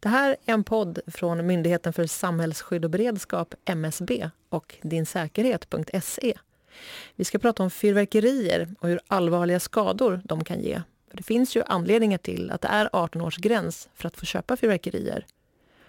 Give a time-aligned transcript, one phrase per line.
[0.00, 6.38] Det här är en podd från Myndigheten för samhällsskydd och beredskap, MSB, och dinsäkerhet.se.
[7.16, 10.82] Vi ska prata om fyrverkerier och hur allvarliga skador de kan ge.
[11.12, 15.26] Det finns ju anledningar till att det är 18-årsgräns för att få köpa fyrverkerier.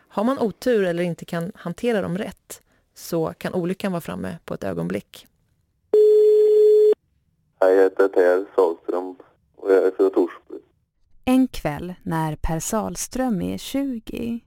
[0.07, 2.61] Har man otur eller inte kan hantera dem rätt
[2.93, 5.27] så kan olyckan vara framme på ett ögonblick.
[7.59, 9.15] Jag heter Per Sahlström
[9.55, 10.55] och jag är från Torsby.
[11.31, 14.39] En kväll när Per Sahlström är 20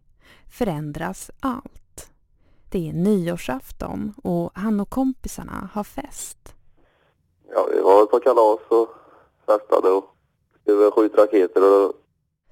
[0.58, 2.10] förändras allt.
[2.70, 6.54] Det är nyårsafton och han och kompisarna har fest.
[7.48, 8.88] Ja, vi var på kalas och
[9.46, 10.04] festade och
[10.60, 11.92] skulle skjuta raketer och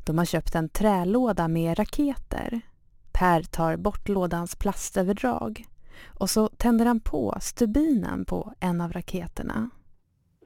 [0.07, 2.61] De har köpt en trälåda med raketer.
[3.13, 5.67] Per tar bort lådans plastöverdrag
[6.19, 9.71] och så tänder han på stubinen på en av raketerna.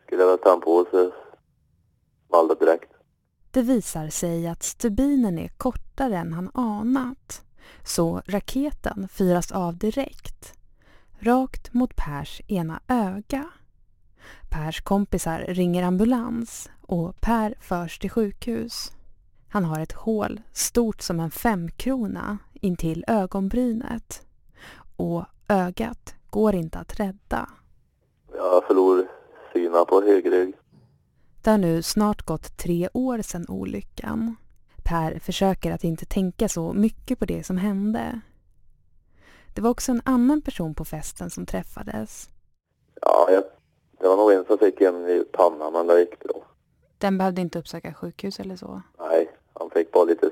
[0.07, 1.13] skulle jag väl ta på så
[2.29, 2.96] small det direkt.
[3.57, 7.45] Det visar sig att stubinen är kortare än han anat.
[7.85, 10.55] Så raketen fyras av direkt.
[11.19, 13.51] Rakt mot Pers ena öga.
[14.51, 18.93] Pers kompisar ringer ambulans och Per förs till sjukhus.
[19.49, 24.27] Han har ett hål stort som en femkrona intill ögonbrynet.
[24.97, 27.49] Och ögat går inte att rädda.
[28.35, 29.09] Jag förlorar
[29.53, 30.53] synen på höger öga.
[31.47, 34.37] Det har nu snart gått tre år sedan olyckan.
[34.85, 38.21] Per försöker att inte tänka så mycket på det som hände.
[39.55, 42.29] Det var också en annan person på festen som träffades.
[43.01, 43.45] Ja, jag,
[44.01, 46.47] det var nog en som fick en i pannan men det gick bra.
[46.99, 48.83] Den behövde inte uppsöka sjukhus eller så.
[48.99, 50.31] Nej, han fick bara lite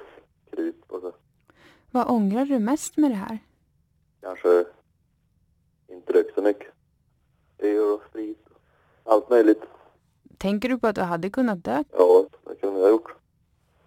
[0.50, 1.12] krut på sig.
[1.90, 3.38] Vad ångrar du mest med det här?
[4.20, 4.64] Kanske
[5.88, 6.72] inte rökt så mycket.
[7.58, 8.46] Öl och sprit.
[9.04, 9.62] Allt möjligt.
[10.44, 11.84] Tänker du på att du hade kunnat dö?
[11.92, 13.14] Ja, det kunde jag ha gjort.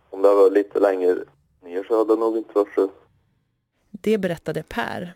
[0.09, 1.15] Om det var lite längre
[1.63, 2.91] ner så hade det nog inte varit så.
[3.91, 5.13] Det berättade Per.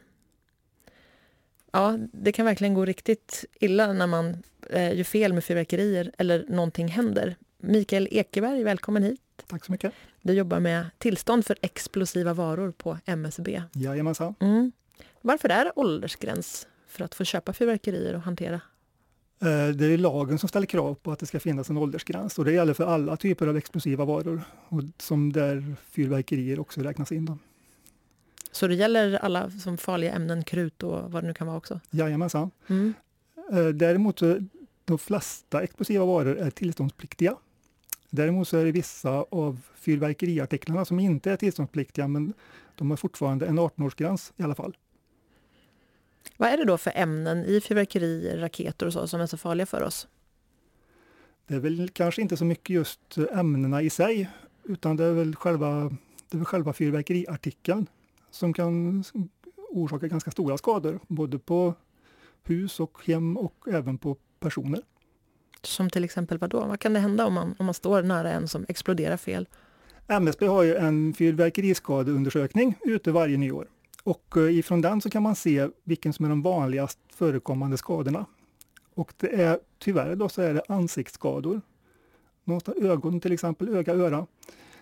[1.71, 6.45] Ja, det kan verkligen gå riktigt illa när man eh, gör fel med fyrverkerier eller
[6.47, 7.35] någonting händer.
[7.57, 9.21] Mikael Ekeberg, välkommen hit.
[9.47, 9.93] Tack så mycket.
[10.21, 13.61] Du jobbar med tillstånd för explosiva varor på MSB.
[13.73, 14.35] Jajamensan.
[14.39, 14.71] Mm.
[15.21, 18.61] Varför är det åldersgräns för att få köpa fyrverkerier och hantera?
[19.41, 22.45] Eh, Det är lagen som ställer krav på att det ska finnas en åldersgräns och
[22.45, 27.25] det gäller för alla typer av explosiva varor och som där fyrverkerier också räknas in.
[27.25, 27.37] Då.
[28.51, 31.79] Så det gäller alla som farliga ämnen, krut och vad det nu kan vara också?
[31.89, 32.51] Jajamensan.
[32.67, 32.93] Mm.
[33.51, 34.39] Eh, Däremot så
[34.85, 37.35] de flesta explosiva varor är tillståndspliktiga.
[38.09, 42.33] Däremot så är det vissa av fyrverkeriartiklarna som inte är tillståndspliktiga men
[42.75, 44.77] de har fortfarande en 18-årsgräns i alla fall.
[46.41, 49.65] Vad är det då för ämnen i fyrverkerier, raketer och så som är så farliga
[49.65, 50.07] för oss?
[51.47, 54.29] Det är väl kanske inte så mycket just ämnena i sig
[54.63, 55.89] utan det är väl själva,
[56.29, 57.87] det är väl själva fyrverkeriartikeln
[58.31, 59.03] som kan
[59.69, 61.73] orsaka ganska stora skador både på
[62.43, 64.81] hus och hem och även på personer.
[65.61, 66.59] Som till exempel vad då?
[66.59, 69.47] Vad kan det hända om man, om man står nära en som exploderar fel?
[70.07, 73.67] MSB har ju en fyrverkeriskadeundersökning ute varje nyår
[74.03, 78.25] och eh, ifrån den så kan man se vilken som är de vanligast förekommande skadorna.
[78.93, 81.61] Och det är tyvärr då så är det ansiktsskador.
[82.43, 84.27] Någonstans ögon till exempel, öga, öra.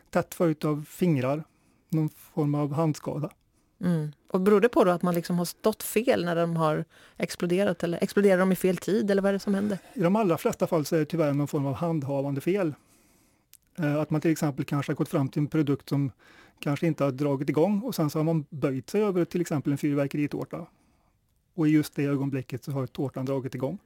[0.10, 1.44] Tätt följt av fingrar,
[1.90, 3.30] någon form av handskada.
[3.82, 4.12] Mm.
[4.32, 6.86] Och beror det på att man liksom har stått fel när de har
[7.18, 9.78] exploderat eller exploderar de i fel tid eller vad är det som händer?
[9.94, 12.74] I de allra flesta fall så är det tyvärr någon form av handhavande fel.
[13.80, 16.12] Eh, Att man till exempel kanske har gått fram till en produkt som
[16.60, 19.72] kanske inte har dragit igång och sen så har man böjt sig över till exempel
[19.72, 20.66] en fyrverkeritårta.
[21.54, 23.78] Och i just det ögonblicket så har tårtan dragit igång.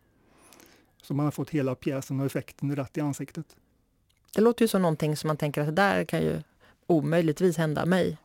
[1.01, 3.55] Så man har fått hela pjäsen och effekten rätt i ansiktet.
[4.35, 6.41] Det låter ju som någonting som man tänker att det där kan ju
[6.87, 8.17] omöjligtvis hända mig.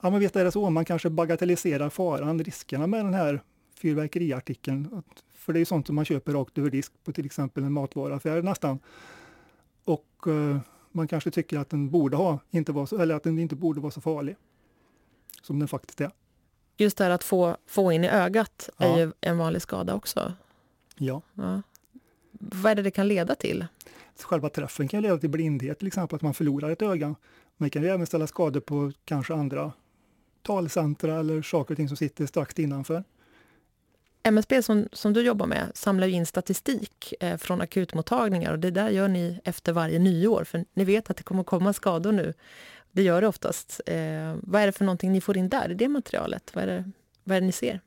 [0.00, 3.40] Ja men visst är det så, man kanske bagatelliserar faran, riskerna med den här
[3.74, 5.02] fyrverkeriartikeln.
[5.34, 7.72] För det är ju sånt som man köper rakt över disk på till exempel en
[7.72, 8.78] matvaruaffär nästan.
[9.84, 10.58] Och eh,
[10.98, 13.80] man kanske tycker att den borde ha, inte vara så, eller att den inte borde
[13.80, 14.36] vara så farlig.
[15.42, 16.10] Som den faktiskt är.
[16.76, 18.98] Just det här att få, få in i ögat är Ja.
[18.98, 20.32] ju en vanlig skada också.
[20.96, 21.22] Ja.
[21.34, 21.62] Ja.
[22.32, 23.66] Vad är det det kan leda till?
[24.22, 27.06] Själva träffen kan leda till blindhet, till exempel att man förlorar ett öga.
[27.56, 29.72] Men det kan ju även ställa skador på kanske andra
[30.42, 33.04] talcentra eller saker och ting som sitter strax innanför.
[34.22, 38.88] MSB som, som du jobbar med samlar in statistik eh, från akutmottagningar och det där
[38.90, 42.34] gör ni efter varje nyår för ni vet att det kommer komma skador nu.
[42.92, 43.80] Det gör det oftast.
[43.86, 46.50] Eh, vad är det för någonting ni får in där i det materialet?
[46.54, 46.90] Vad är det,
[47.24, 47.80] vad är det ni ser?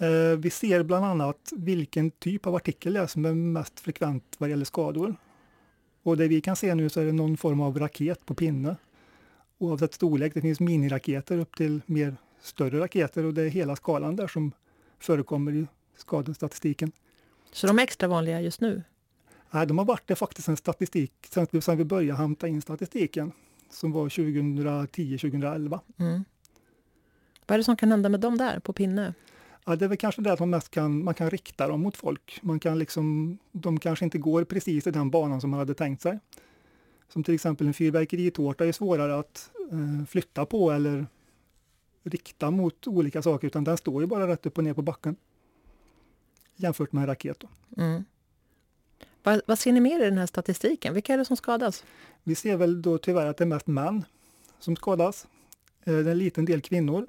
[0.00, 4.36] Eh, vi ser bland annat vilken typ av artikel det är som är mest frekvent
[4.38, 5.16] vad gäller skador.
[6.02, 8.76] Och det vi kan se nu så är det någon form av raket på pinne.
[9.58, 10.34] oavsett storlek.
[10.34, 14.52] Det finns miniraketer upp till mer större raketer och det är hela skalan där som
[14.98, 15.66] förekommer i
[15.98, 16.92] skadestatistiken.
[17.52, 18.82] Så de är extra vanliga just nu?
[19.50, 23.32] Nej, de har varit det faktiskt en statistik sen sen vi började hämta in statistiken
[23.70, 25.80] som var 2010-2011.
[25.96, 26.24] Mm.
[27.46, 29.14] Vad är det som kan hända med dem där på pinne?
[29.66, 31.96] Ja, det är väl kanske det att man mest kan, man kan rikta dem mot
[31.96, 32.38] folk.
[32.42, 36.02] Man kan liksom, de kanske inte går precis i den banan som man hade tänkt
[36.02, 36.18] sig.
[37.12, 41.06] Som till exempel en fyrverkeritårta är svårare att eh, flytta på eller
[42.02, 45.16] rikta mot olika saker, utan den står ju bara rätt upp och ner på backen.
[46.60, 47.44] Jämfört med en raket.
[47.76, 48.04] Mm.
[49.22, 50.94] Vad, vad, ser ni mer i den här statistiken?
[50.94, 51.84] Vilka är det som skadas?
[52.22, 54.04] Vi ser väl då tyvärr att det är mest män
[54.58, 55.26] som skadas.
[55.84, 57.06] Eh, det är en liten del kvinnor.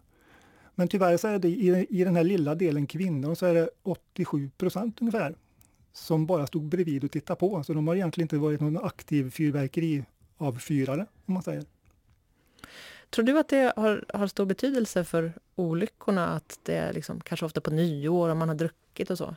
[0.75, 3.69] Men tyvärr så är det i, i den här lilla delen kvinnor så är det
[3.83, 5.35] 87 procent ungefär
[5.93, 7.63] som bara stod bredvid och tittade på.
[7.63, 11.65] Så de har egentligen inte varit någon aktiv fyrverkeriavfyrare om man säger.
[13.09, 17.45] Tror du att det har, har stor betydelse för olyckorna att det är liksom, kanske
[17.45, 19.35] ofta på nyår om man har druckit och så?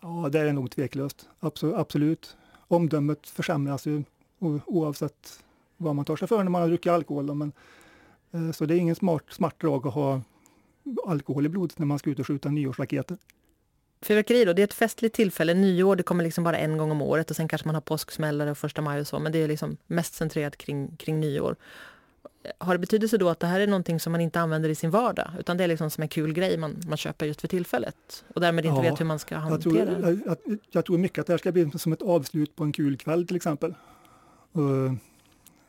[0.00, 1.28] Ja, det är nog tveklöst.
[1.74, 2.36] Absolut.
[2.68, 4.04] Omdömet försämras ju
[4.66, 5.44] oavsett
[5.76, 7.34] vad man tar sig för när man har druckit alkohol.
[7.34, 7.52] Men,
[8.32, 10.20] eh, så det är ingen smart, smart drag att ha
[11.06, 13.16] alkohol i blodet när man ska ut och skjuta nyårsraketer.
[14.02, 15.54] Fyrverkeri då, det är ett festligt tillfälle.
[15.54, 18.50] Nyår det kommer liksom bara en gång om året och sen kanske man har påsksmällare
[18.50, 19.18] och första maj och så.
[19.18, 21.56] Men det är liksom mest centrerat kring, kring nyår.
[22.58, 24.90] Har det betydelse då att det här är någonting som man inte använder i sin
[24.90, 25.30] vardag?
[25.38, 28.24] Utan det är liksom som en kul grej man, man köper just för tillfället?
[28.34, 31.18] Och därmed inte ja, vet hur man ska hantera jag tror, jag, jag, tror mycket
[31.18, 33.74] att det här ska bli som ett avslut på en kul kväll till exempel.
[34.58, 34.92] Uh,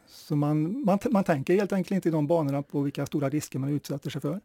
[0.07, 3.59] så man, man, man tänker helt enkelt inte i de banorna på vilka stora risker
[3.59, 4.41] man utsätter sig för.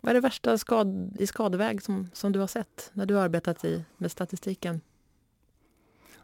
[0.00, 3.22] Vad är det värsta skad, i skadeväg som, som du har sett när du har
[3.22, 4.80] arbetat i, med statistiken?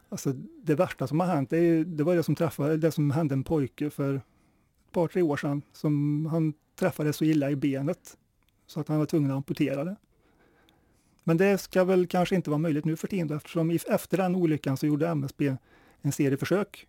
[0.09, 0.33] Alltså,
[0.63, 3.43] det värsta som har hänt, det, det var det som, träffade, det som hände en
[3.43, 4.21] pojke för
[4.93, 5.61] par, tre år sedan.
[5.73, 8.17] Som han träffade så illa i benet
[8.67, 9.95] så att han var tvungen att amputera det.
[11.23, 14.77] Men det ska väl kanske inte vara möjligt nu för tiden eftersom efter den olyckan
[14.77, 15.55] så gjorde MSB
[16.01, 16.87] en serie försök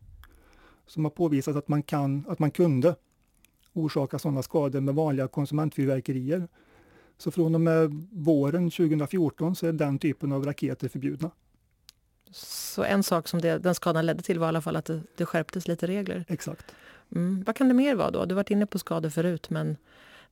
[0.86, 2.96] som har påvisat att man, kan, att man kunde
[3.72, 6.48] orsaka sådana skador med vanliga konsumentfyrverkerier
[7.18, 11.30] så från och med våren 2014 så är den typen av raketer förbjudna.
[12.30, 15.02] Så en sak som det, den skadan ledde till var i alla fall att det,
[15.16, 16.24] det skärptes lite regler?
[16.28, 16.74] Exakt.
[17.14, 17.42] Mm.
[17.46, 18.24] Vad kan det mer vara då?
[18.24, 19.76] Du har varit inne på skador förut men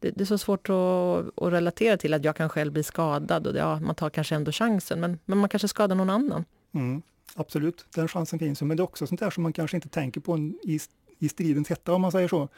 [0.00, 3.46] det, det är så svårt att, att, relatera till att jag kan själv bli skadad
[3.46, 6.44] och ja, man tar kanske ändå chansen men, men man kanske skadar någon annan.
[6.73, 7.02] Mm.
[7.34, 9.88] Absolut, den chansen finns ju men det är också sånt där som man kanske inte
[9.88, 10.81] tänker på i,
[11.19, 12.49] i stridens hetta om man säger så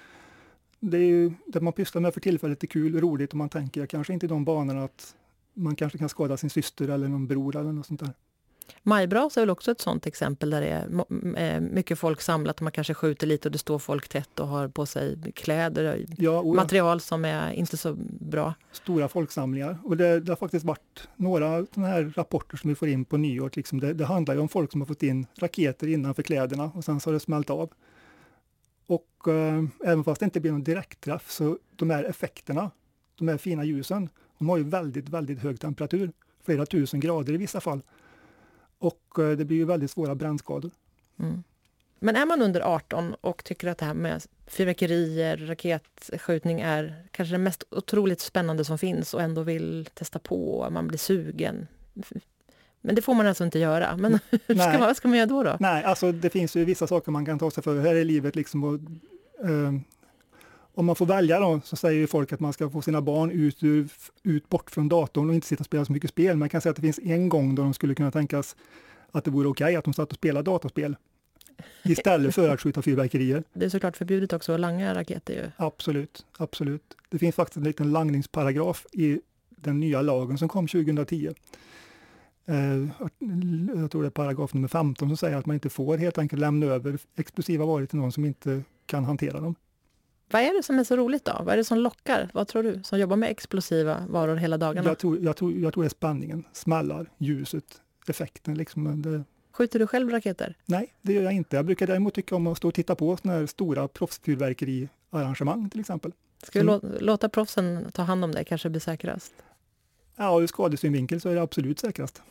[0.81, 3.49] det är ju det man pysslar med för tillfället är kul och roligt och man
[3.49, 5.15] tänker kanske inte i de banorna att
[5.55, 8.13] man kanske kan skada sin syster eller någon bror eller något sånt där.
[8.83, 10.69] Majbras är väl också ett sånt exempel där det
[11.41, 14.49] är mycket folk samlat och man kanske skjuter lite och det står folk tätt och
[14.49, 18.55] har på sig kläder, ja, material som är inte så bra.
[18.73, 22.89] Stora folksamlingar och det, det har faktiskt varit några sådana här rapporter som vi får
[22.89, 23.51] in på nyår.
[23.55, 26.85] Liksom det, det handlar ju om folk som har fått in raketer innanför kläderna och
[26.85, 27.71] sen så har det smält av.
[28.87, 32.71] Och eh, även fast det inte blir någon direktträff så de här effekterna,
[33.19, 34.09] de här fina ljusen,
[34.39, 36.13] de har ju väldigt, väldigt hög temperatur.
[36.45, 37.83] Flera tusen grader i vissa fall.
[38.85, 40.71] Och eh, det blir ju väldigt svåra brännskador.
[41.19, 41.43] Mm.
[41.99, 47.35] Men är man under 18 och tycker att det här med fyrverkerier, raketskjutning är kanske
[47.35, 51.67] det mest otroligt spännande som finns och ändå vill testa på, man blir sugen.
[52.81, 53.97] Men det får man alltså inte göra.
[53.97, 55.43] Men ska man, vad ska man göra då?
[55.43, 55.57] då?
[55.61, 58.37] Nej, alltså det finns ju vissa saker man kan ta sig för här i livet.
[58.37, 58.75] Liksom och,
[59.49, 59.73] eh,
[60.75, 63.31] om man får välja då, så säger ju folk att man ska få sina barn
[63.31, 63.63] ut,
[64.23, 66.37] ut bort från datorn och inte sitta och spela så mycket spel.
[66.37, 68.57] Men jag kan säga att det finns en gång då de skulle kunna tänkas
[69.11, 70.97] att det vore okej okay att de satt och spelade datorspel
[71.83, 73.45] istället för att skjuta fyrverkerier.
[73.53, 75.51] Det är såklart förbjudet också att langa raketer ju.
[75.57, 76.97] Absolut, absolut.
[77.09, 81.35] Det finns faktiskt en liten langningsparagraf i den nya lagen som kom 2010
[82.47, 82.89] Eh,
[83.81, 86.41] jag tror det är paragraf nummer 15 som säger att man inte får helt enkelt
[86.41, 89.55] lämna över explosiva varor till någon som inte kan hantera dem.
[90.31, 91.41] Vad är det som är så roligt då?
[91.41, 92.31] Vad är det som lockar?
[92.33, 94.89] Vad tror du, som jobbar med explosiva varor hela dagarna?
[94.89, 98.55] Jag tror, jag tror, jag tror det är spänningen, smällar, ljuset, effekten.
[98.55, 99.03] Liksom.
[99.03, 99.25] Det...
[99.53, 100.57] Skjuter du själv raketer?
[100.67, 101.57] Nej, det gör jag inte.
[101.57, 105.81] Jag brukar däremot tycka om att stå och titta på sådana här stora proffsfyrverkeriarrangemang till
[105.81, 106.13] exempel.
[106.43, 106.81] Ska vi som...
[107.01, 109.33] låta proffsen ta hand om det, kanske blir säkrast?
[110.17, 112.23] Ja, ur skadesynvinkel så är det absolut säkrast.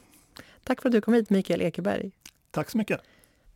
[0.64, 2.12] Tack för att du kom hit, Mikael Ekeberg.
[2.52, 3.02] Tack så mycket.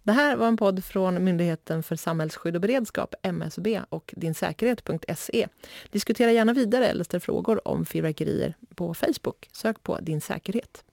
[0.07, 5.47] Det här var en podd från Myndigheten för samhällsskydd och beredskap, MSB, och dinsäkerhet.se.
[5.91, 9.49] Diskutera gärna vidare eller ställ frågor om fyrverkerier på Facebook.
[9.51, 10.83] Sök på Din säkerhet.